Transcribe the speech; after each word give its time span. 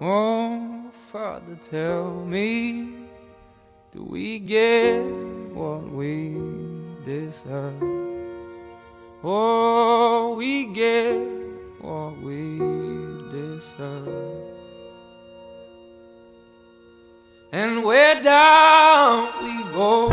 Oh, 0.00 0.92
Father, 0.92 1.56
tell 1.56 2.14
me, 2.24 2.92
do 3.92 4.04
we 4.04 4.38
get 4.38 5.02
what 5.52 5.82
we 5.90 6.40
deserve? 7.04 7.82
Oh, 9.24 10.36
we 10.38 10.66
get 10.66 11.18
what 11.80 12.16
we 12.18 12.58
deserve. 13.32 14.54
And 17.50 17.82
where 17.82 18.22
down 18.22 19.28
we 19.42 19.64
go, 19.72 20.10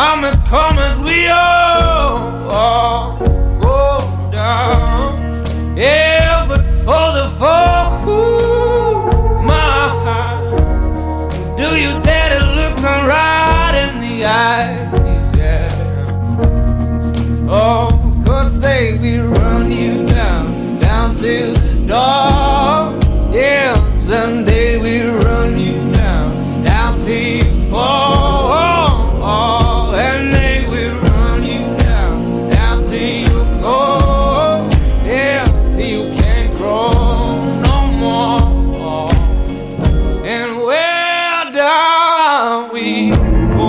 Time 0.00 0.22
has 0.22 0.42
come 0.44 0.78
as 0.78 0.98
we 1.02 1.26
all, 1.28 3.18
go 3.60 3.98
down. 4.32 5.76
Yeah, 5.76 6.46
but 6.48 6.62
for 6.86 7.06
the 7.18 7.28
fall, 7.38 8.00
my 9.44 9.84
do 11.58 11.68
you 11.84 11.92
dare 12.00 12.30
to 12.38 12.46
look 12.58 12.76
them 12.78 13.02
right 13.06 13.74
in 13.84 14.00
the 14.00 14.24
eyes? 14.24 15.36
Yeah. 15.36 15.68
Oh, 17.50 17.88
cause 18.24 18.58
say 18.58 18.96
we 18.96 19.18
run 19.18 19.70
you 19.70 20.06
down, 20.06 20.78
down 20.80 21.14
to 21.16 21.52
the 21.52 21.74
door. 21.86 23.34
Yeah, 23.34 23.74
someday 23.92 24.49